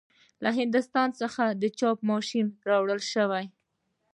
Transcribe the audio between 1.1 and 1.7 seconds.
څخه د